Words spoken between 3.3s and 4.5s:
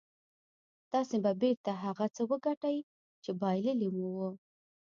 بايللي مو وو.